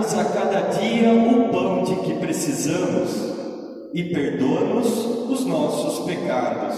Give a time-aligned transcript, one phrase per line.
[0.00, 3.10] Dá-nos a cada dia o pão de que precisamos
[3.92, 4.88] e perdoa-nos
[5.28, 6.76] os nossos pecados,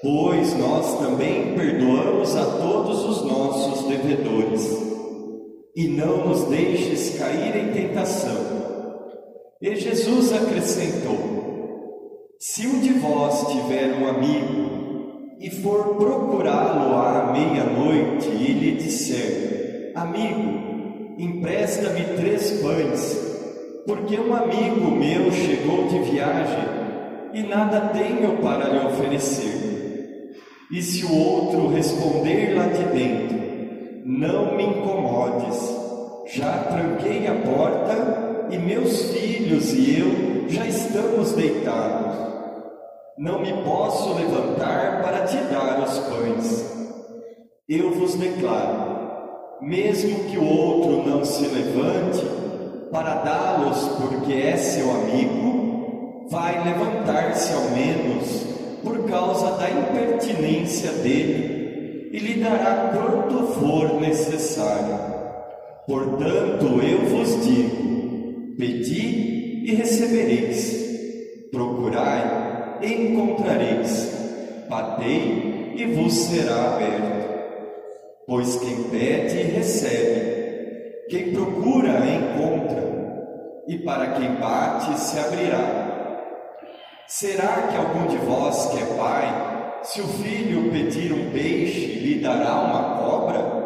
[0.00, 4.84] pois nós também perdoamos a todos os nossos devedores.
[5.76, 8.36] E não nos deixes cair em tentação.
[9.60, 11.18] E Jesus acrescentou:
[12.38, 19.92] Se um de vós tiver um amigo e for procurá-lo à meia-noite e lhe disser:
[19.96, 20.63] Amigo,
[21.18, 23.34] empresta-me três pães
[23.86, 26.64] porque um amigo meu chegou de viagem
[27.34, 30.32] e nada tenho para lhe oferecer.
[30.72, 33.36] E se o outro responder lá de dentro,
[34.06, 35.76] não me incomodes,
[36.34, 42.16] já tranquei a porta e meus filhos e eu já estamos deitados.
[43.18, 46.74] Não me posso levantar para te dar os pães.
[47.68, 48.93] Eu vos declaro,
[49.64, 52.22] mesmo que o outro não se levante,
[52.92, 58.44] para dá-los porque é seu amigo, vai levantar-se ao menos
[58.82, 65.14] por causa da impertinência dele e lhe dará quanto for necessário.
[65.86, 74.12] Portanto, eu vos digo: pedi e recebereis, procurai e encontrareis,
[74.68, 77.23] batei e vos será aberto.
[78.26, 80.34] Pois quem pede, recebe
[81.10, 82.82] quem procura, encontra,
[83.68, 85.84] e para quem bate, se abrirá.
[87.06, 92.20] Será que algum de vós que é pai, se o filho pedir um peixe, lhe
[92.20, 93.64] dará uma cobra?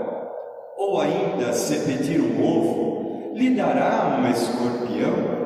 [0.76, 5.38] Ou ainda, se pedir um ovo, lhe dará um escorpião?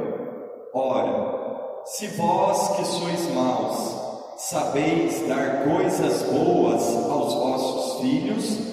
[0.73, 3.95] Ora, se vós que sois maus,
[4.39, 8.72] sabeis dar coisas boas aos vossos filhos,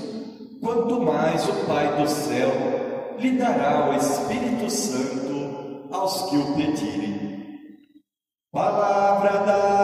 [0.61, 2.49] quanto mais o Pai do céu
[3.17, 7.29] lhe dará o Espírito Santo aos que o pedirem.
[8.51, 9.78] Palavra da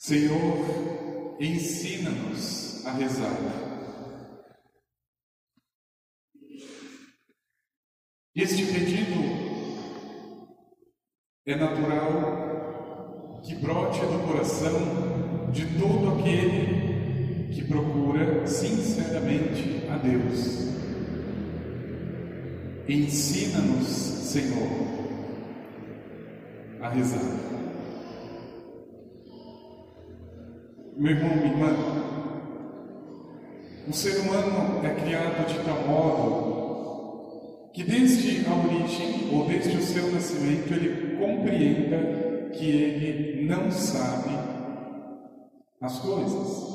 [0.00, 3.36] Senhor, ensina-nos a rezar.
[8.34, 9.20] Este pedido
[11.44, 20.70] é natural que brote do coração de todo aquele que procura sinceramente a Deus.
[22.88, 24.66] Ensina-nos, Senhor,
[26.80, 27.69] a rezar.
[31.00, 31.74] Meu irmão, minha irmã,
[33.88, 39.80] o ser humano é criado de tal modo que desde a origem ou desde o
[39.80, 44.28] seu nascimento ele compreenda que ele não sabe
[45.80, 46.68] as coisas.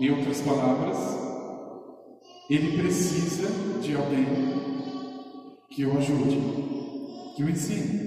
[0.00, 0.98] Em outras palavras,
[2.50, 3.48] ele precisa
[3.80, 4.26] de alguém
[5.70, 6.40] que o ajude,
[7.36, 8.02] que o ensine.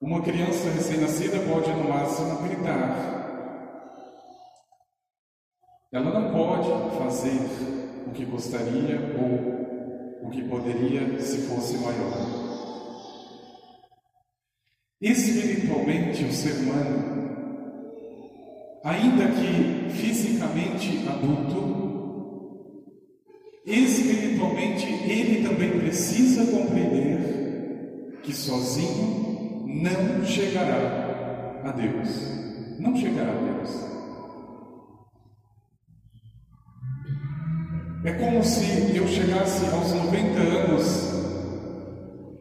[0.00, 3.21] Uma criança recém-nascida pode no máximo gritar,
[5.92, 7.38] ela não pode fazer
[8.06, 12.42] o que gostaria ou o que poderia se fosse maior.
[15.02, 17.12] Espiritualmente, o ser humano,
[18.82, 21.82] ainda que fisicamente adulto,
[23.66, 34.01] espiritualmente ele também precisa compreender que sozinho não chegará a Deus, não chegar a Deus.
[38.04, 41.12] É como se eu chegasse aos 90 anos,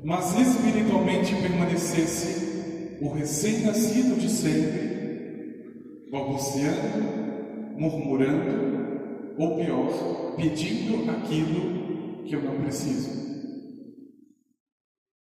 [0.04, 12.42] mas espiritualmente permanecesse o recém-nascido de sempre, balbuciando, murmurando, ou pior, pedindo aquilo que eu
[12.42, 13.22] não preciso.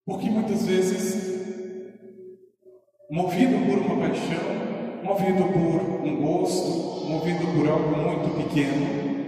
[0.06, 1.38] Porque muitas vezes,
[3.10, 9.19] movido por uma paixão, movido por um gosto, movido por algo muito pequeno,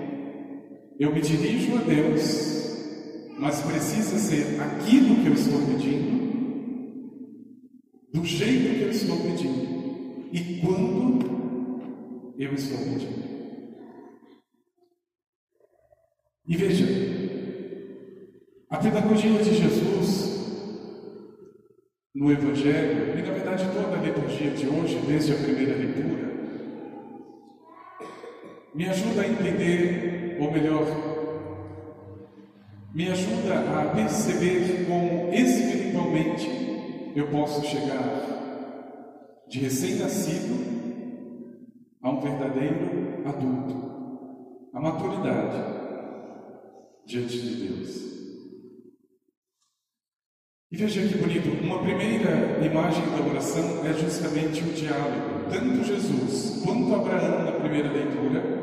[0.99, 2.53] eu me dirijo a Deus,
[3.39, 6.23] mas precisa ser aquilo que eu estou pedindo,
[8.13, 13.23] do jeito que eu estou pedindo e quando eu estou pedindo.
[16.47, 16.85] E veja,
[18.69, 20.33] a pedagogia de Jesus
[22.15, 26.31] no Evangelho, e na verdade toda a liturgia de hoje, desde a primeira leitura,
[28.75, 30.85] me ajuda a entender ou melhor,
[32.93, 40.73] me ajuda a perceber como espiritualmente eu posso chegar de recém-nascido
[42.03, 45.63] a um verdadeiro adulto, a maturidade
[47.07, 48.13] diante de Deus.
[50.73, 55.51] E veja que bonito, uma primeira imagem da oração é justamente o diálogo.
[55.51, 58.62] Tanto Jesus quanto Abraão, na primeira leitura,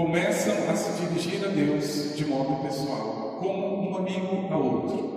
[0.00, 5.10] começam a se dirigir a Deus de modo pessoal, como um amigo a outro.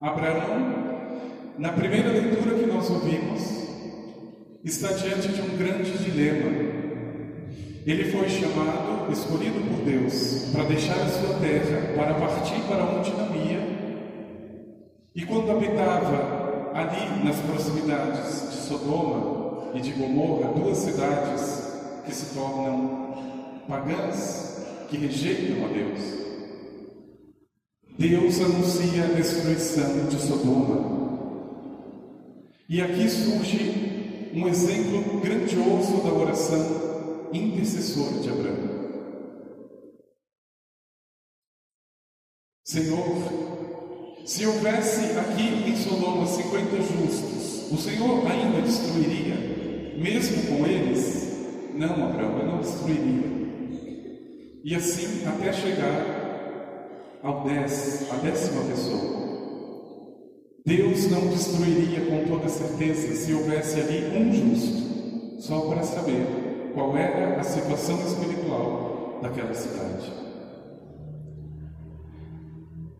[0.00, 3.42] Abraão, na primeira leitura que nós ouvimos,
[4.62, 6.50] está diante de um grande dilema.
[7.84, 13.10] Ele foi chamado, escolhido por Deus, para deixar a sua terra, para partir para onde
[13.10, 13.58] não ia.
[15.16, 21.74] E quando habitava ali nas proximidades de Sodoma e de Gomorra, duas cidades
[22.04, 23.05] que se tornam
[23.66, 26.16] pagãs que rejeitam a Deus.
[27.98, 30.96] Deus anuncia a destruição de Sodoma.
[32.68, 38.76] E aqui surge um exemplo grandioso da oração intercessora de Abraão.
[42.64, 49.36] Senhor, se houvesse aqui em Sodoma 50 justos, o Senhor ainda destruiria,
[49.96, 51.26] mesmo com eles?
[51.74, 53.45] Não, Abraão, eu não destruiria.
[54.66, 56.04] E assim até chegar
[57.22, 59.16] ao dez, a décima pessoa.
[60.66, 66.26] Deus não destruiria com toda certeza se houvesse ali um justo, só para saber
[66.74, 70.12] qual era a situação espiritual daquela cidade.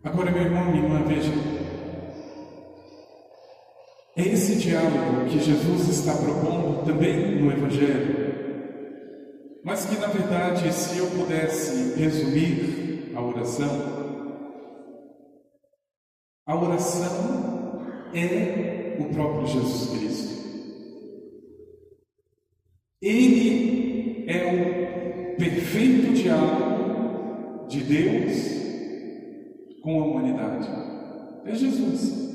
[0.05, 1.33] Agora, meu irmão, minha irmã, veja.
[4.15, 8.26] É esse diálogo que Jesus está propondo também no Evangelho.
[9.67, 13.67] Mas que na verdade, se eu pudesse resumir a oração,
[16.45, 20.37] a oração é o próprio Jesus Cristo.
[23.01, 28.37] Ele é o perfeito diálogo de Deus
[29.83, 30.69] com a humanidade.
[31.43, 32.31] É Jesus.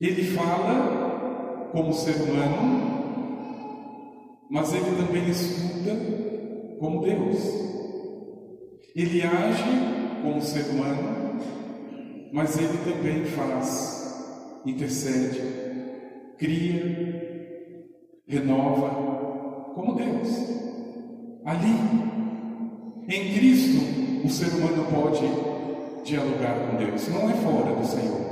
[0.00, 2.99] Ele fala como ser humano
[4.50, 5.96] mas ele também escuta
[6.80, 7.38] como Deus.
[8.96, 9.62] Ele age
[10.22, 11.38] como ser humano,
[12.32, 15.40] mas ele também faz, intercede,
[16.36, 20.28] cria, renova como Deus.
[21.44, 21.70] Ali,
[23.08, 25.22] em Cristo, o ser humano pode
[26.04, 28.30] dialogar com Deus, não é fora do Senhor.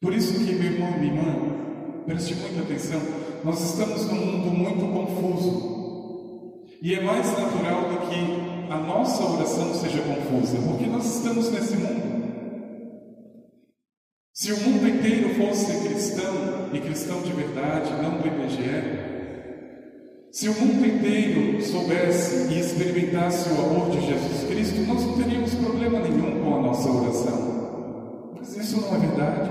[0.00, 3.00] Por isso que, meu irmão e minha irmã, preste muita atenção,
[3.44, 5.78] nós estamos num mundo muito confuso.
[6.82, 11.76] E é mais natural do que a nossa oração seja confusa, porque nós estamos nesse
[11.76, 12.18] mundo.
[14.32, 19.08] Se o mundo inteiro fosse cristão, e cristão de verdade, não do IBGE,
[20.30, 25.54] se o mundo inteiro soubesse e experimentasse o amor de Jesus Cristo, nós não teríamos
[25.54, 28.34] problema nenhum com a nossa oração.
[28.38, 29.47] Mas isso não é verdade.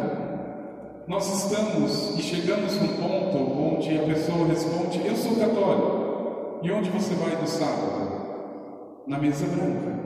[1.07, 6.59] Nós estamos e chegamos num ponto onde a pessoa responde: Eu sou católico.
[6.61, 9.05] E onde você vai no sábado?
[9.07, 9.97] Na mesa branca.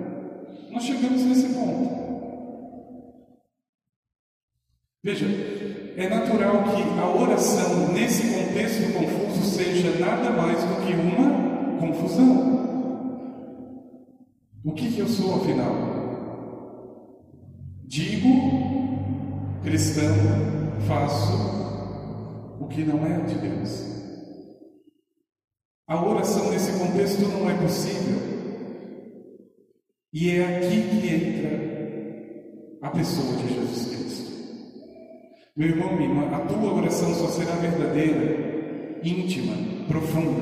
[0.69, 2.01] Nós chegamos nesse ponto.
[5.03, 5.25] Veja,
[5.97, 12.61] é natural que a oração nesse contexto confuso seja nada mais do que uma confusão.
[14.63, 15.73] O que, que eu sou afinal?
[17.87, 18.29] Digo
[19.63, 23.91] cristão, faço o que não é de Deus.
[25.87, 28.17] A oração nesse contexto não é possível.
[30.13, 34.31] E é aqui que entra a pessoa de Jesus Cristo.
[35.55, 39.53] Meu irmão, minha irmã, a tua oração só será verdadeira, íntima,
[39.87, 40.41] profunda,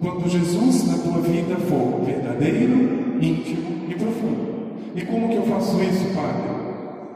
[0.00, 4.50] quando Jesus na tua vida for verdadeiro, íntimo e profundo.
[4.94, 6.59] E como que eu faço isso, Padre?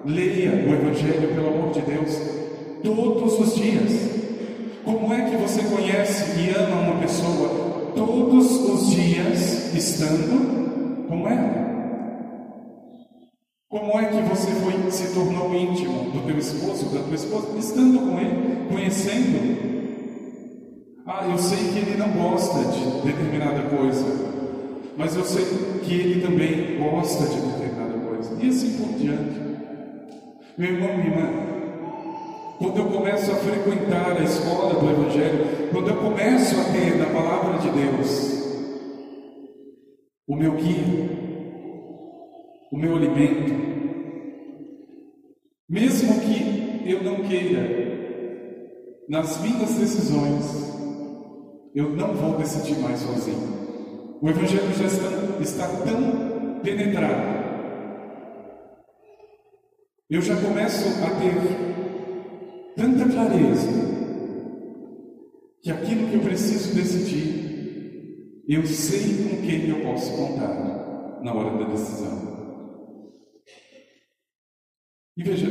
[0.04, 2.20] Leia o Evangelho, pelo amor de Deus,
[2.82, 3.92] todos os dias.
[4.84, 11.64] Como é que você conhece e ama uma pessoa todos os dias estando com ela?
[13.70, 17.98] Como é que você foi, se tornou íntimo do teu esposo, da tua esposa, estando
[18.00, 19.74] com ele, conhecendo?
[21.06, 24.04] Ah, eu sei que ele não gosta de determinada coisa,
[24.98, 25.46] mas eu sei
[25.82, 29.43] que ele também gosta de determinada coisa, e assim por diante.
[30.56, 31.28] Meu irmão, minha irmã,
[32.58, 37.06] quando eu começo a frequentar a escola do Evangelho, quando eu começo a ter da
[37.06, 38.34] palavra de Deus
[40.28, 41.10] o meu guia,
[42.70, 43.52] o meu alimento,
[45.68, 47.84] mesmo que eu não queira,
[49.08, 50.72] nas minhas decisões,
[51.74, 54.18] eu não vou decidir mais sozinho.
[54.22, 57.43] O Evangelho já está, está tão penetrado
[60.14, 61.34] eu já começo a ter
[62.76, 63.68] tanta clareza
[65.60, 71.58] que aquilo que eu preciso decidir, eu sei com quem eu posso contar na hora
[71.58, 72.32] da decisão.
[75.16, 75.48] E veja,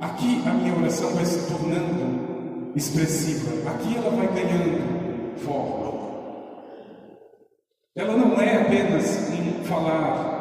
[0.00, 5.86] aqui a minha oração vai se tornando expressiva, aqui ela vai ganhando forma.
[7.94, 10.35] Ela não é apenas em falar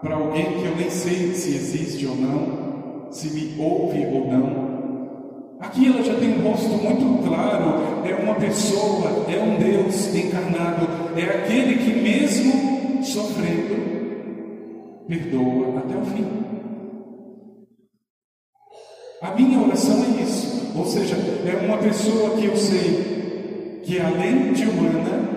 [0.00, 4.68] para alguém que eu nem sei se existe ou não, se me ouve ou não.
[5.60, 10.86] Aqui ela já tem um rosto muito claro, é uma pessoa, é um Deus encarnado,
[11.16, 13.76] é aquele que mesmo sofrendo,
[15.08, 16.26] perdoa até o fim.
[19.20, 24.52] A minha oração é isso, ou seja, é uma pessoa que eu sei que além
[24.52, 25.28] de humana,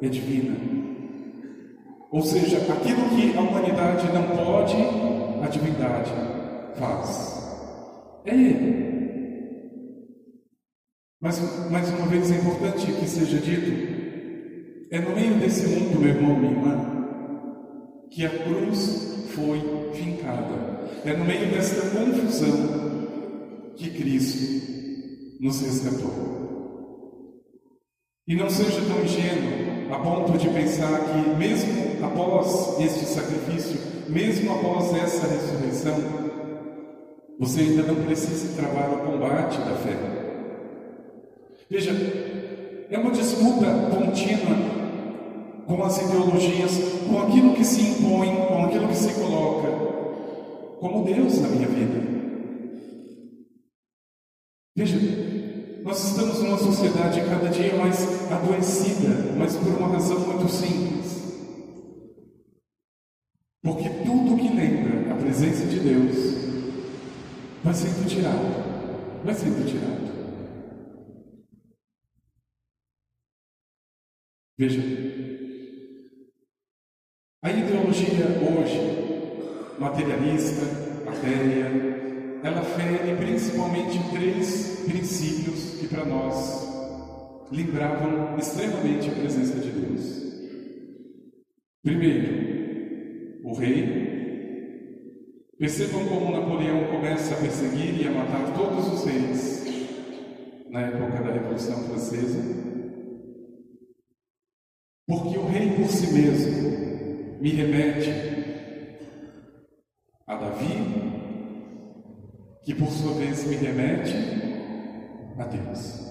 [0.00, 0.85] é divina.
[2.16, 4.74] Ou seja, aquilo que a humanidade não pode,
[5.44, 6.10] a divindade
[6.78, 8.24] faz.
[8.24, 8.86] É Ele.
[11.20, 16.08] Mas, mais uma vez, é importante que seja dito: é no meio desse mundo, meu
[16.08, 19.60] irmão, minha irmã, que a cruz foi
[19.92, 20.88] fincada.
[21.04, 27.42] É no meio desta confusão que Cristo nos resgatou.
[28.26, 33.78] E não seja tão ingênuo a ponto de pensar que, mesmo após este sacrifício,
[34.08, 35.94] mesmo após essa ressurreição,
[37.38, 39.96] você ainda não precisa travar o combate da fé.
[41.68, 41.90] Veja,
[42.90, 44.56] é uma disputa contínua
[45.66, 46.78] com as ideologias,
[47.08, 49.68] com aquilo que se impõe, com aquilo que se coloca
[50.80, 52.00] como Deus na minha vida.
[54.76, 54.96] Veja,
[55.86, 61.06] nós estamos numa sociedade cada dia mais adoecida, mas por uma razão muito simples.
[63.62, 66.16] Porque tudo que lembra a presença de Deus
[67.62, 70.06] vai sendo tirado, vai sendo tirado.
[74.58, 74.82] Veja,
[77.44, 80.64] a ideologia hoje, materialista,
[81.04, 81.95] matéria,
[82.46, 86.64] ela fere principalmente três princípios que para nós
[87.50, 90.26] lembravam extremamente a presença de Deus.
[91.82, 94.06] Primeiro, o rei.
[95.58, 99.64] Percebam como Napoleão começa a perseguir e a matar todos os reis
[100.70, 102.42] na época da Revolução Francesa.
[105.06, 108.10] Porque o rei por si mesmo me remete
[110.26, 111.06] a Davi,
[112.66, 114.12] que por sua vez me remete
[115.38, 116.04] a Deus.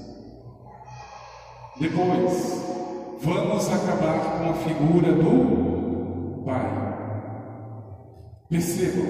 [1.77, 2.63] Depois,
[3.21, 6.95] vamos acabar com a figura do Pai.
[8.47, 9.05] Percebam,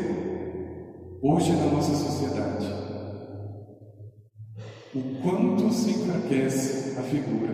[1.21, 2.65] hoje na nossa sociedade,
[4.95, 7.53] o quanto se enfraquece a figura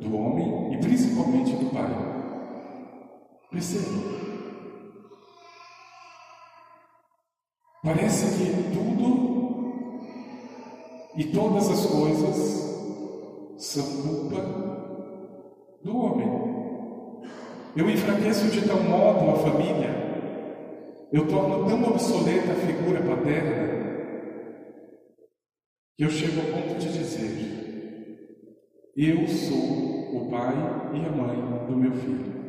[0.00, 1.94] do homem e principalmente do Pai.
[3.52, 4.29] Percebam.
[7.82, 9.30] Parece que tudo
[11.16, 12.60] e todas as coisas
[13.56, 14.42] são culpa
[15.82, 16.28] do homem.
[17.74, 19.88] Eu enfraqueço de tal modo a família,
[21.10, 23.80] eu torno tão obsoleta a figura paterna,
[25.96, 30.54] que eu chego ao ponto de dizer: Eu sou o pai
[30.92, 32.39] e a mãe do meu filho.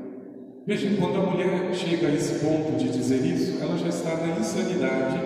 [0.66, 4.38] Veja, quando a mulher chega a esse ponto de dizer isso, ela já está na
[4.38, 5.20] insanidade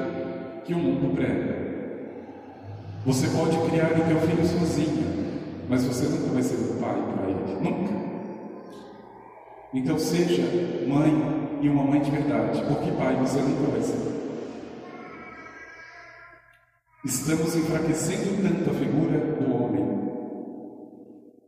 [0.64, 1.66] que o mundo prega.
[3.06, 5.06] Você pode criar o teu filho sozinha,
[5.68, 7.62] mas você nunca vai ser o pai para ele.
[7.62, 7.94] Nunca.
[9.74, 10.42] Então seja
[10.88, 11.14] mãe
[11.62, 14.16] e uma mãe de verdade, porque pai você nunca vai ser.
[17.04, 19.86] Estamos enfraquecendo tanto a figura do homem,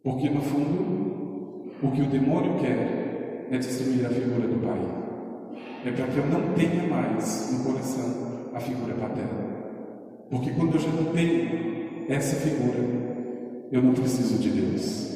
[0.04, 3.07] porque no fundo o que o demônio quer
[3.52, 4.80] é destruir a figura do pai.
[5.86, 9.48] É para que eu não tenha mais no coração a figura paterna.
[10.30, 12.80] Porque quando eu já não tenho essa figura,
[13.72, 15.08] eu não preciso de Deus.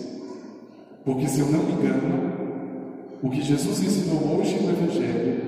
[1.03, 5.41] Porque se eu não me engano, o que Jesus ensinou hoje no Evangelho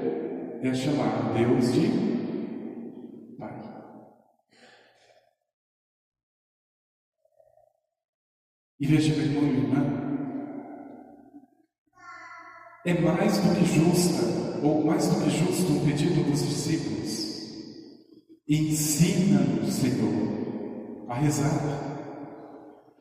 [0.61, 2.13] é chamar Deus de
[8.83, 10.02] E veja, meu irmão e irmã,
[12.85, 14.23] é mais do que justa,
[14.61, 17.03] ou mais do que justo, um pedido dos discípulos.
[18.47, 21.93] Ensina-nos, Senhor, a rezar.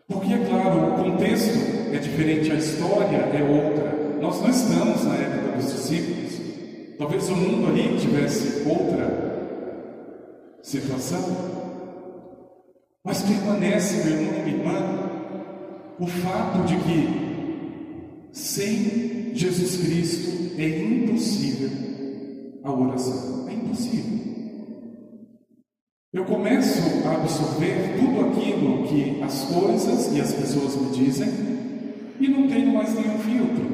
[0.06, 1.58] Porque, é claro, o contexto
[1.92, 4.18] é diferente, a história é outra.
[4.20, 6.32] Nós não estamos na época dos discípulos.
[6.98, 9.32] Talvez o mundo ali tivesse outra
[10.62, 11.62] situação.
[13.04, 15.10] Mas permanece, meu irmão e irmã,
[15.98, 17.22] o fato de que
[18.32, 21.70] sem Jesus Cristo é impossível
[22.62, 23.48] a oração.
[23.48, 24.20] É impossível.
[26.12, 31.28] Eu começo a absorver tudo aquilo que as coisas e as pessoas me dizem
[32.20, 33.64] e não tenho mais nenhum filtro.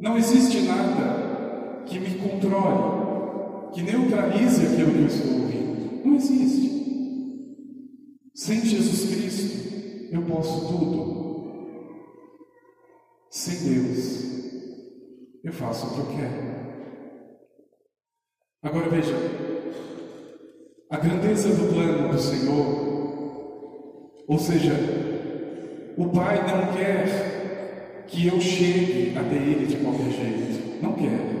[0.00, 6.04] Não existe nada que me controle, que neutralize aquilo que eu estou ouvindo.
[6.04, 6.68] Não existe.
[8.34, 11.18] Sem Jesus Cristo, eu posso tudo.
[13.30, 14.47] Sem Deus,
[15.44, 16.58] eu faço o que eu quero.
[18.62, 19.14] Agora veja,
[20.90, 24.74] a grandeza do plano do Senhor, ou seja,
[25.96, 31.38] o Pai não quer que eu chegue até Ele de qualquer jeito, não quer.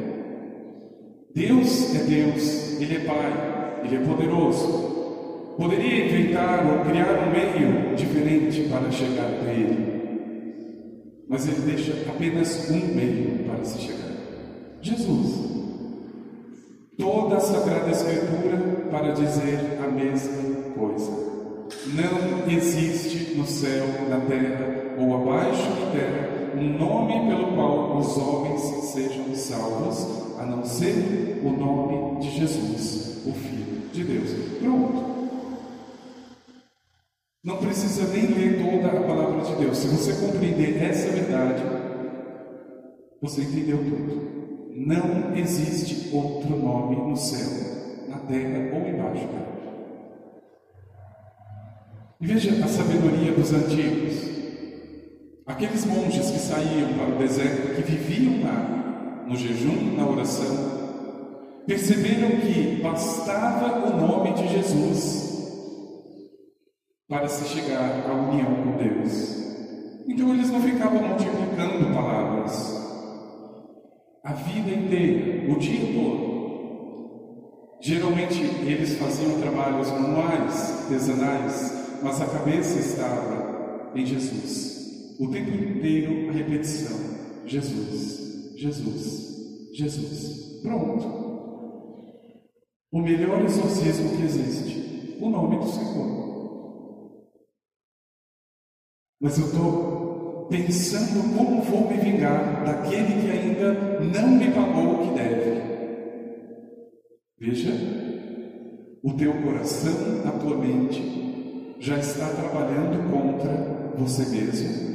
[1.34, 4.98] Deus é Deus, Ele é Pai, Ele é poderoso,
[5.58, 9.97] Poderia inventar ou criar um meio diferente para chegar até Ele,
[11.28, 14.12] mas Ele deixa apenas um meio para se chegar:
[14.80, 15.48] Jesus.
[16.96, 18.56] Toda a Sagrada Escritura
[18.90, 21.28] para dizer a mesma coisa.
[21.86, 28.16] Não existe no céu, na terra ou abaixo da terra um nome pelo qual os
[28.16, 28.60] homens
[28.92, 34.30] sejam salvos, a não ser o nome de Jesus, o Filho de Deus.
[34.60, 35.17] Pronto.
[37.48, 39.78] Não precisa nem ler toda a palavra de Deus.
[39.78, 41.62] Se você compreender essa verdade,
[43.22, 44.70] você entendeu tudo.
[44.76, 47.48] Não existe outro nome no céu,
[48.06, 49.28] na terra ou embaixo.
[52.20, 54.28] E veja a sabedoria dos antigos.
[55.46, 60.54] Aqueles monges que saíam para o deserto, que viviam lá, no jejum, na oração,
[61.66, 65.27] perceberam que bastava o nome de Jesus
[67.08, 69.38] para se chegar à união com Deus.
[70.06, 72.78] Então eles não ficavam multiplicando palavras
[74.22, 76.28] a vida inteira, o dia todo.
[77.80, 85.16] Geralmente eles faziam trabalhos manuais, artesanais, mas a cabeça estava em Jesus.
[85.18, 86.96] O tempo inteiro a repetição:
[87.46, 90.60] Jesus, Jesus, Jesus.
[90.62, 91.28] Pronto.
[92.92, 96.27] O melhor exorcismo que existe, o nome do Senhor.
[99.20, 105.08] Mas eu estou pensando como vou me vingar daquele que ainda não me pagou o
[105.08, 105.58] que deve.
[107.40, 107.72] Veja,
[109.02, 114.88] o teu coração, a tua mente, já está trabalhando contra você mesmo.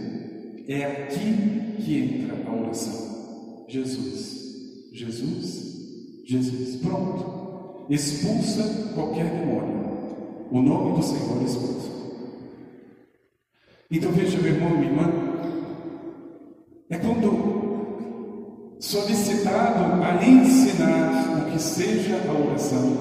[0.68, 3.66] É aqui que entra a oração.
[3.68, 6.76] Jesus, Jesus, Jesus.
[6.78, 7.86] Pronto.
[7.90, 9.84] Expulsa qualquer demônio.
[10.52, 11.93] O nome do Senhor expulsa.
[13.94, 15.08] Então veja, meu irmão minha irmã,
[16.90, 22.98] é quando solicitado a ensinar o que seja a oração,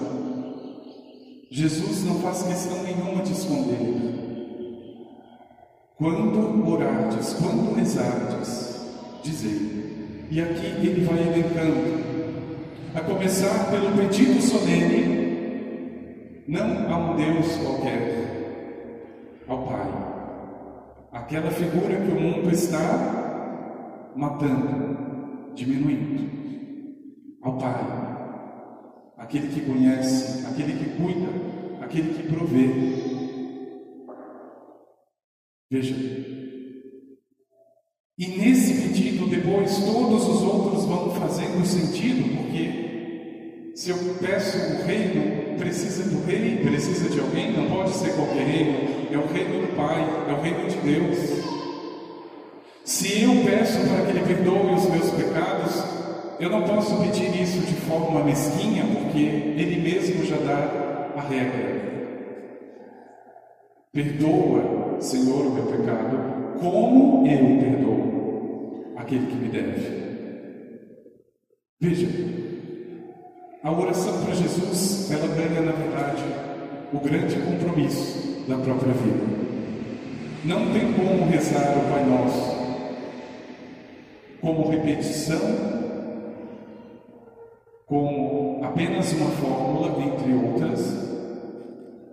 [1.50, 3.78] Jesus não faz questão nenhuma de esconder.
[5.96, 8.85] Quando orardes, quando rezardes,
[9.22, 10.26] dizei.
[10.31, 12.02] E aqui ele vai elencando,
[12.94, 18.12] a começar pelo pedido solene, não a um Deus qualquer,
[21.22, 26.30] aquela figura que o mundo está matando, diminuindo,
[27.40, 27.80] ao Pai,
[29.16, 31.28] aquele que conhece, aquele que cuida,
[31.80, 32.68] aquele que provê.
[35.70, 35.94] Veja,
[38.18, 42.81] e nesse pedido, depois, todos os outros vão fazendo sentido, porque
[43.74, 48.44] se eu peço o reino, precisa do rei, precisa de alguém, não pode ser qualquer
[48.44, 51.52] reino, é o reino do Pai, é o reino de Deus.
[52.85, 55.82] Se eu peço para que Ele perdoe os meus pecados,
[56.38, 61.82] eu não posso pedir isso de forma mesquinha, porque Ele mesmo já dá a regra.
[63.92, 70.02] Perdoa, Senhor, o meu pecado, como eu perdoo aquele que me deve.
[71.80, 72.08] Veja,
[73.62, 76.22] a oração para Jesus, ela ganha, na verdade,
[76.92, 79.42] o grande compromisso da própria vida.
[80.44, 82.62] Não tem como rezar o Pai Nosso
[84.42, 85.38] como repetição,
[87.87, 90.81] como apenas uma fórmula, entre outras,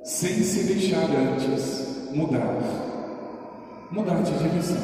[0.04, 2.90] sem se deixar antes mudar
[3.92, 4.78] mudar de direção.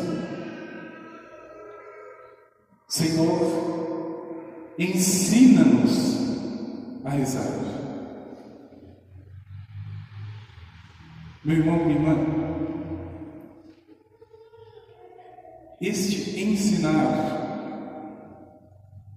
[2.88, 6.25] Senhor, ensina-nos
[7.06, 7.46] a rezar.
[11.44, 12.16] Meu irmão, minha irmã,
[15.80, 16.98] este ensinar,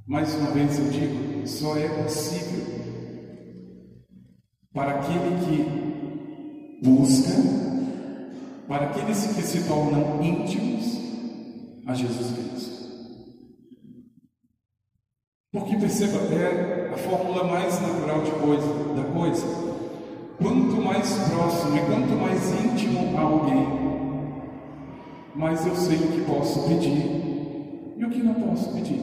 [0.07, 2.79] mais uma vez eu digo, só é possível
[4.73, 7.69] para aquele que busca
[8.69, 10.85] para aqueles que se tornam íntimos
[11.87, 12.79] a Jesus Cristo.
[15.51, 19.47] Porque perceba, é a fórmula mais natural de coisa, da coisa.
[20.39, 23.67] Quanto mais próximo e quanto mais íntimo a alguém,
[25.35, 29.01] mais eu sei o que posso pedir e o que não posso pedir.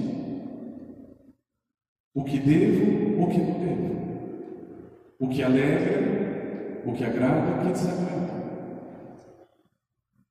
[2.14, 3.96] O que devo, o que não devo.
[5.20, 8.16] O que alegra, o que agrada, o que desagrada.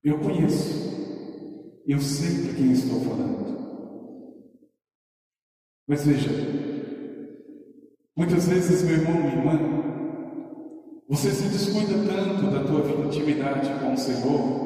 [0.02, 3.43] Eu conheço, eu sei de quem estou falando.
[5.86, 6.30] Mas veja,
[8.16, 9.84] muitas vezes, meu irmão, minha irmã,
[11.08, 14.64] você se descuida tanto da tua intimidade com o Senhor,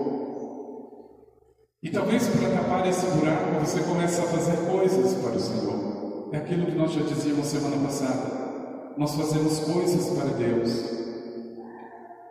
[1.83, 6.31] e talvez para tapar esse buraco você comece a fazer coisas para o Senhor.
[6.33, 8.95] É aquilo que nós já dizíamos semana passada.
[8.97, 10.71] Nós fazemos coisas para Deus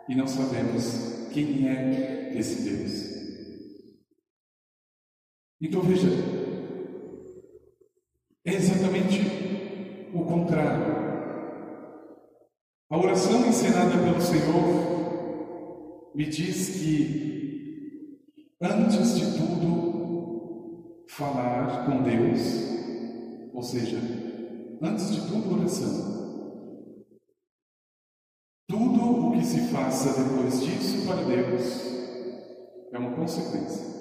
[0.08, 3.18] e não sabemos quem é esse Deus.
[5.60, 6.08] Então veja,
[8.48, 9.20] é exatamente
[10.14, 10.96] o contrário.
[12.90, 18.18] A oração ensinada pelo Senhor me diz que,
[18.60, 22.40] antes de tudo, falar com Deus,
[23.52, 23.98] ou seja,
[24.80, 26.16] antes de tudo, oração.
[28.66, 31.88] Tudo o que se faça depois disso para Deus
[32.92, 33.97] é uma consequência.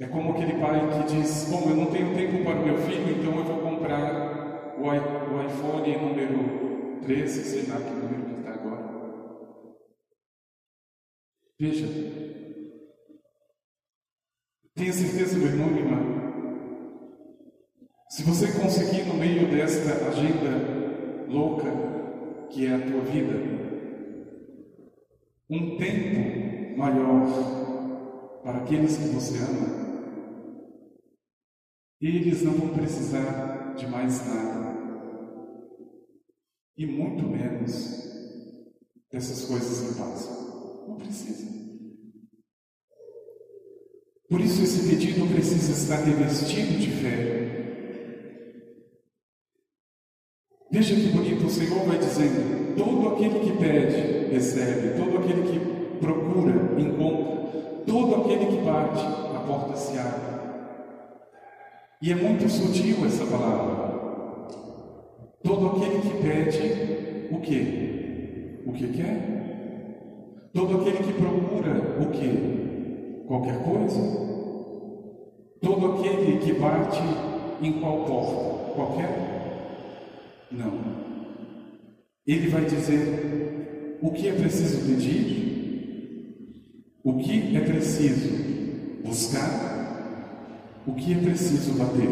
[0.00, 3.16] É como aquele pai que diz: Bom, eu não tenho tempo para o meu filho,
[3.16, 4.92] então eu vou comprar o,
[5.44, 8.94] iPhone número 13, sei lá que número que está agora.
[11.60, 11.86] Veja,
[14.74, 16.14] tenha certeza, meu irmão irmã,
[18.10, 21.70] se você conseguir no meio desta agenda louca
[22.50, 23.34] que é a tua vida,
[25.48, 29.83] um tempo maior para aqueles que você ama,
[32.00, 34.74] eles não vão precisar de mais nada.
[36.76, 38.04] E muito menos
[39.10, 40.88] dessas coisas que passam.
[40.88, 41.54] Não precisa.
[44.28, 47.54] Por isso esse pedido precisa estar revestido de fé.
[50.70, 55.98] Veja que bonito o Senhor vai dizendo: todo aquele que pede, recebe, todo aquele que
[56.00, 59.04] procura, encontra, todo aquele que bate,
[59.36, 60.43] a porta se abre.
[62.04, 64.50] E é muito sutil essa palavra.
[65.42, 68.60] Todo aquele que pede o quê?
[68.66, 70.50] O que quer?
[70.52, 73.24] Todo aquele que procura o quê?
[73.26, 74.00] Qualquer coisa?
[75.62, 77.00] Todo aquele que bate
[77.62, 78.74] em qual porta?
[78.74, 79.08] Qualquer?
[80.52, 80.72] Não.
[82.26, 85.40] Ele vai dizer o que é preciso pedir?
[87.02, 88.28] O que é preciso
[89.02, 89.83] buscar?
[90.86, 92.10] O que é preciso bater?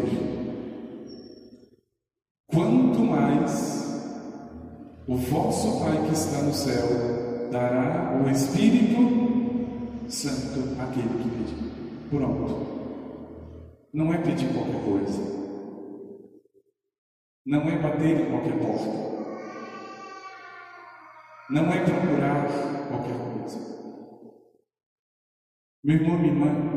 [2.47, 3.83] Quanto mais
[5.07, 12.09] o vosso Pai que está no céu dará o Espírito Santo àquele que pedir.
[12.09, 12.73] Pronto.
[13.93, 15.21] Não é pedir qualquer coisa.
[17.45, 19.13] Não é bater em qualquer porta.
[21.51, 22.47] Não é procurar
[22.87, 23.59] qualquer coisa.
[25.83, 26.73] Meu irmão, minha irmã,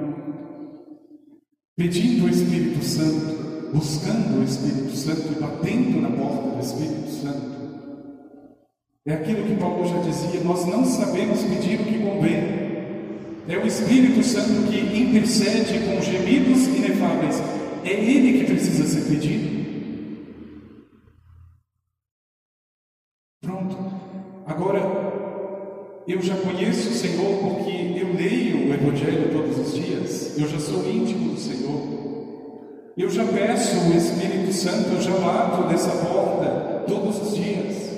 [1.77, 7.57] pedindo o Espírito Santo, buscando o Espírito Santo e batendo na porta do Espírito Santo,
[9.07, 12.67] é aquilo que Paulo já dizia: nós não sabemos pedir o que convém.
[13.49, 17.41] É o Espírito Santo que intercede com gemidos inefáveis.
[17.85, 19.56] É Ele que precisa ser pedido.
[26.07, 30.39] Eu já conheço o Senhor porque eu leio o Evangelho todos os dias.
[30.39, 31.97] Eu já sou íntimo do Senhor.
[32.97, 37.91] Eu já peço o Espírito Santo, eu já bato nessa porta todos os dias.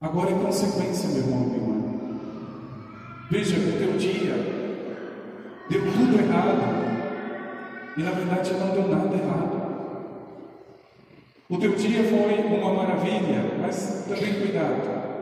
[0.00, 1.74] Agora é consequência, meu irmão, minha irmã.
[3.30, 4.34] Veja que o teu dia
[5.70, 6.84] deu tudo errado.
[7.96, 9.64] E na verdade não deu nada errado.
[11.48, 15.13] O teu dia foi uma maravilha, mas também cuidado.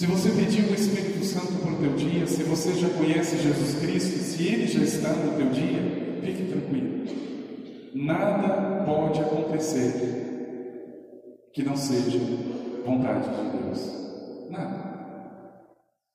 [0.00, 3.80] Se você pediu o Espírito Santo para o teu dia, se você já conhece Jesus
[3.80, 7.04] Cristo, se Ele já está no teu dia, fique tranquilo.
[7.94, 9.92] Nada pode acontecer
[11.52, 12.18] que não seja
[12.86, 14.48] vontade de Deus.
[14.48, 15.68] Nada.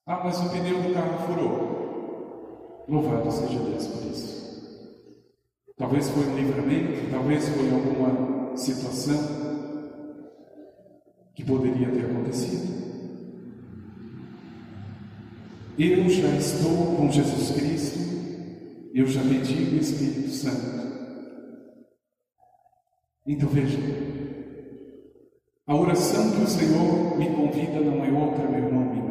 [0.07, 2.85] Ah, mas o pneu do carro furou.
[2.89, 4.95] Louvado seja Deus por isso.
[5.77, 9.19] Talvez foi um livramento, talvez foi alguma situação
[11.35, 12.94] que poderia ter acontecido.
[15.77, 17.99] Eu já estou com Jesus Cristo,
[18.93, 20.85] eu já pedi o Espírito Santo.
[23.27, 23.77] Então veja,
[25.67, 29.05] a oração que o Senhor me convida não é outra, meu irmão, minha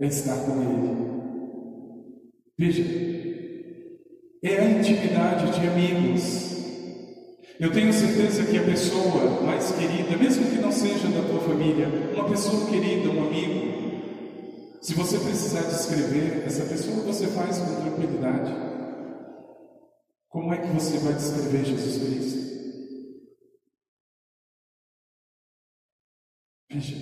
[0.00, 1.04] é estar com Ele.
[2.58, 2.84] Veja,
[4.42, 6.54] é a intimidade de amigos.
[7.58, 11.88] Eu tenho certeza que a pessoa mais querida, mesmo que não seja da tua família,
[12.14, 13.93] uma pessoa querida, um amigo,
[14.84, 18.52] se você precisar descrever essa pessoa, você faz com tranquilidade.
[20.28, 22.44] Como é que você vai descrever Jesus Cristo?
[26.70, 26.96] Veja,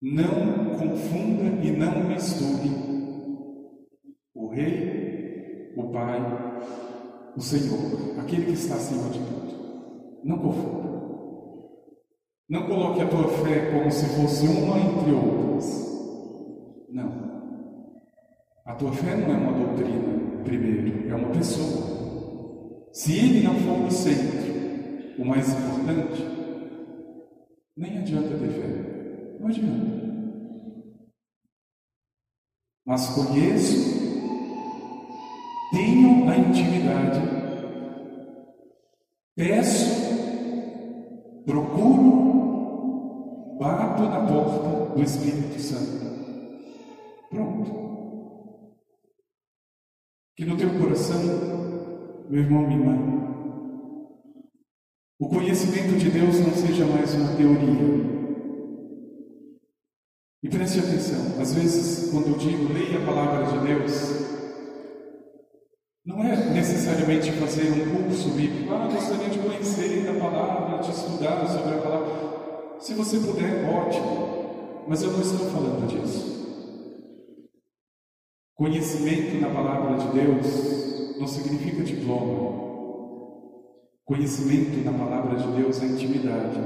[0.00, 2.70] não confunda e não misture
[4.36, 6.20] o Rei, o Pai,
[7.36, 9.59] o Senhor, aquele que está acima de tudo.
[10.24, 10.90] Não confunda.
[12.48, 15.90] Não coloque a tua fé como se fosse uma entre outras.
[16.88, 17.30] Não.
[18.66, 22.00] A tua fé não é uma doutrina, primeiro, é uma pessoa.
[22.92, 24.40] Se ele não for o centro,
[25.18, 26.26] o mais importante,
[27.76, 29.36] nem adianta ter fé.
[29.38, 30.00] Não adianta.
[32.84, 34.00] Mas conheço,
[35.70, 37.39] tenho a intimidade,
[39.36, 40.10] peço,
[41.44, 42.20] procuro,
[43.58, 46.00] bato na porta do Espírito Santo.
[47.30, 47.80] Pronto.
[50.36, 51.60] Que no teu coração
[52.30, 53.20] meu irmão, minha irmã,
[55.18, 58.20] o conhecimento de Deus não seja mais uma teoria.
[60.42, 64.39] E preste atenção, às vezes, quando eu digo leia a palavra de Deus,
[66.04, 71.46] não é necessariamente fazer um curso bíblico, ah, gostaria de conhecer a palavra, de estudar
[71.46, 72.78] sobre a palavra.
[72.80, 76.40] Se você puder, ótimo, mas eu não estou falando disso.
[78.54, 82.70] Conhecimento na palavra de Deus não significa diploma.
[84.04, 86.60] Conhecimento na palavra de Deus é intimidade.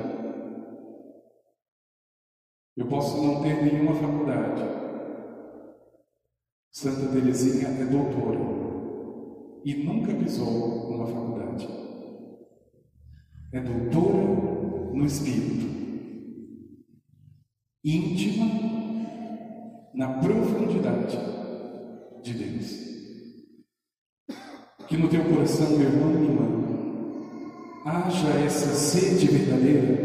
[2.76, 4.62] Eu posso não ter nenhuma faculdade.
[6.72, 8.63] Santa Teresinha é doutora
[9.64, 11.66] e nunca pisou numa faculdade.
[13.52, 15.66] É doutora no espírito,
[17.82, 18.46] íntima
[19.94, 21.18] na profundidade
[22.22, 22.84] de Deus.
[24.86, 26.44] Que no teu coração, meu irmão e irmã,
[27.86, 29.98] haja essa sede verdadeira,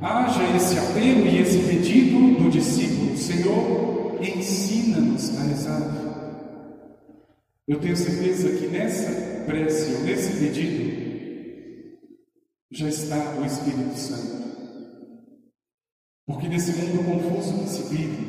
[0.00, 6.09] haja esse apelo e esse pedido do discípulo: Senhor, ensina-nos a rezar.
[7.70, 10.90] Eu tenho certeza que nessa prece, ou nesse pedido,
[12.68, 14.40] já está o Espírito Santo.
[16.26, 18.26] Porque nesse mundo confuso que se vive,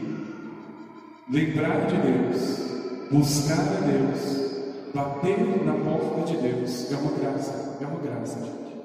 [1.27, 7.85] lembrar de Deus, buscar a Deus, bater na porta de Deus é uma graça, é
[7.87, 8.77] uma graça, gente.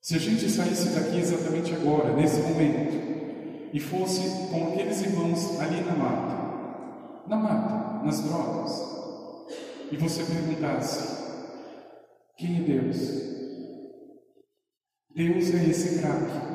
[0.00, 4.20] Se a gente saísse daqui exatamente agora, nesse momento, e fosse
[4.52, 8.94] com aqueles irmãos ali na mata, na mata, nas drogas,
[9.90, 11.24] e você perguntasse:
[12.36, 12.98] quem é Deus?
[15.10, 16.54] Deus é esse craque.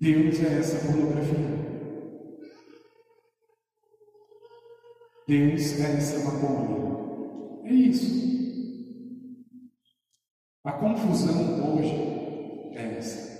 [0.00, 1.56] Deus é essa pornografia.
[5.28, 7.64] Deus é essa maconha.
[7.64, 8.26] É isso.
[10.64, 11.94] A confusão hoje
[12.74, 13.36] é essa.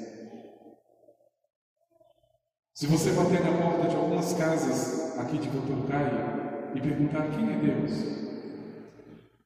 [2.74, 7.56] Se você bater na porta de algumas casas aqui de Votorucaia e perguntar quem é
[7.58, 7.92] Deus,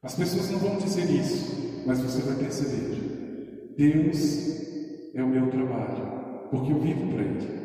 [0.03, 3.75] as pessoas não vão dizer isso, mas você vai perceber.
[3.77, 7.61] Deus é o meu trabalho, porque eu vivo para Ele.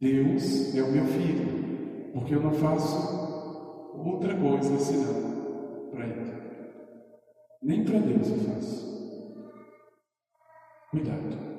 [0.00, 2.96] Deus é o meu filho, porque eu não faço
[3.96, 6.32] outra coisa senão para Ele.
[7.62, 8.90] Nem para Deus eu faço.
[10.90, 11.49] Cuidado.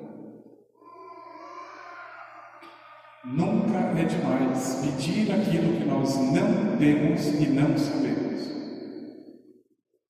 [4.02, 8.22] É demais pedir aquilo que nós não temos e não sabemos.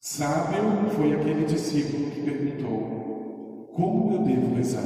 [0.00, 4.85] Sábio foi aquele discípulo que perguntou: Como eu devo rezar?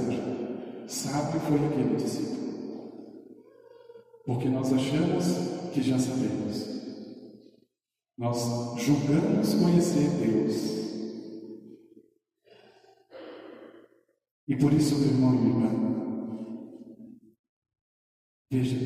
[0.89, 2.37] Sábio foi aquele discípulo.
[4.27, 5.25] Porque nós achamos
[5.73, 6.67] que já sabemos.
[8.19, 10.77] Nós julgamos conhecer Deus.
[14.49, 15.86] E por isso, meu irmão e minha irmã,
[18.51, 18.77] Veja,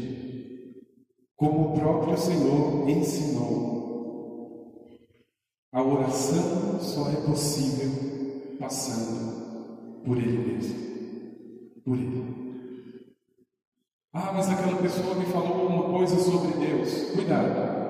[1.37, 3.61] como o próprio Senhor ensinou,
[5.71, 10.77] a oração só é possível passando por Ele mesmo.
[11.85, 12.41] Por Ele.
[14.15, 17.11] Ah, mas aquela pessoa me falou uma coisa sobre Deus.
[17.13, 17.81] Cuidado.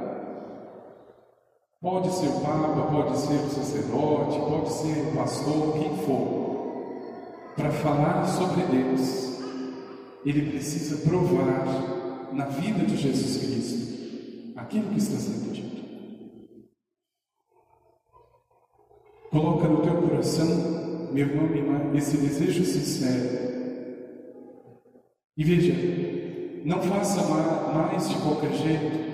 [1.80, 7.70] Pode ser o Papa, pode ser o sacerdote, pode ser o pastor, quem for, para
[7.70, 9.39] falar sobre Deus
[10.24, 13.90] ele precisa provar na vida de Jesus Cristo
[14.56, 15.80] aquilo que está sendo dito.
[19.30, 23.50] Coloca no teu coração, meu irmão e irmã, esse desejo sincero.
[25.37, 25.72] E veja,
[26.64, 27.22] não faça
[27.72, 29.11] mais de qualquer jeito.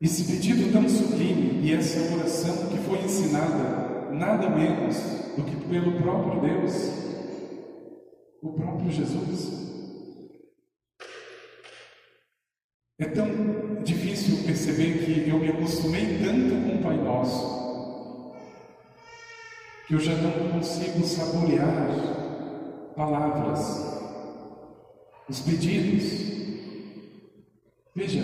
[0.00, 4.96] Esse pedido tão sublime e essa oração que foi ensinada nada menos
[5.36, 7.01] do que pelo próprio Deus
[8.42, 9.62] o próprio Jesus.
[12.98, 17.62] É tão difícil perceber que eu me acostumei tanto com o Pai Nosso
[19.86, 21.88] que eu já não consigo saborear
[22.96, 24.00] palavras,
[25.28, 26.32] os pedidos.
[27.94, 28.22] Veja,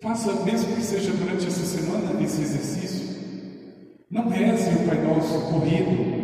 [0.00, 3.00] faça mesmo que seja durante essa semana esse exercício.
[4.10, 6.19] Não reze o Pai Nosso corrido,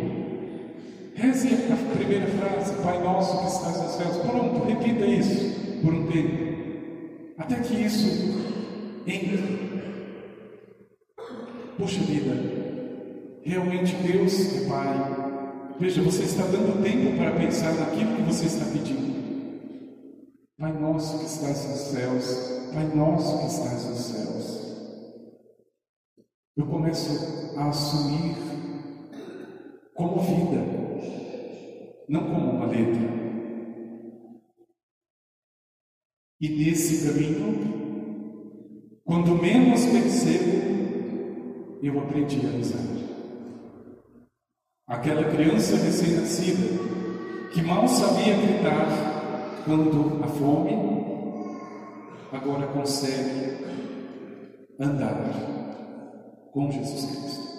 [1.17, 4.17] Reze a primeira frase, Pai nosso que estás nos céus.
[4.17, 7.33] Pronto, repita isso por um tempo.
[7.39, 8.07] Até que isso
[9.07, 9.57] entre.
[11.75, 12.35] Puxa vida,
[13.43, 15.75] realmente Deus é Pai.
[15.79, 19.17] Veja, você está dando tempo para pensar naquilo que você está pedindo.
[20.59, 24.67] Pai nosso que estás nos céus, Pai nosso que estás nos céus.
[26.55, 28.35] Eu começo a assumir
[29.95, 30.86] como vida
[32.07, 33.17] não como uma letra.
[36.39, 37.77] E nesse caminho,
[39.03, 42.97] quando menos percebo, eu aprendi a rezar.
[44.87, 46.77] Aquela criança recém-nascida
[47.53, 50.71] que mal sabia gritar quando a fome,
[52.31, 53.57] agora consegue
[54.79, 55.15] andar
[56.51, 57.56] com Jesus Cristo.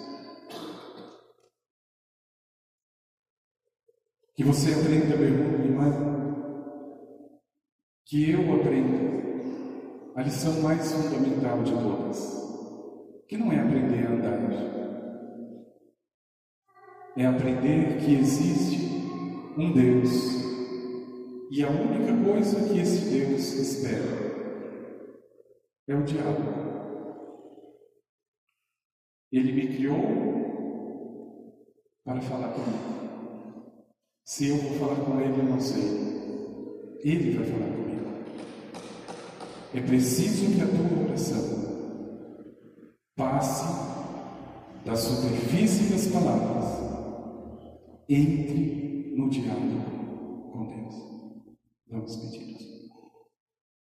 [4.39, 5.27] Que você aprenda, meu
[5.65, 5.91] irmão,
[8.05, 14.39] que eu aprenda a lição mais fundamental de todas, que não é aprender a andar,
[17.17, 18.77] é aprender que existe
[19.57, 20.09] um Deus
[21.51, 24.07] e a única coisa que esse Deus espera
[25.85, 26.69] é o diálogo.
[29.33, 29.99] Ele me criou
[32.05, 33.08] para falar comigo.
[34.25, 35.83] Se eu vou falar com ele, eu não sei.
[37.03, 37.89] Ele vai falar comigo.
[39.73, 41.59] É preciso que a tua oração
[43.15, 43.65] passe
[44.85, 46.65] da superfície das palavras,
[48.07, 50.95] entre no diálogo com Deus.
[51.89, 52.78] Vamos pedir.